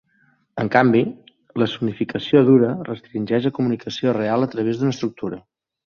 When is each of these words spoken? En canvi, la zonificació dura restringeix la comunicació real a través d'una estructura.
En 0.61 0.69
canvi, 0.75 1.01
la 1.63 1.67
zonificació 1.73 2.43
dura 2.49 2.69
restringeix 2.89 3.47
la 3.49 3.55
comunicació 3.59 4.19
real 4.21 4.47
a 4.47 4.49
través 4.55 4.81
d'una 4.81 4.97
estructura. 4.99 5.41